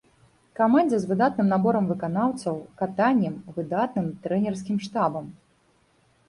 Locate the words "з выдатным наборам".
1.01-1.85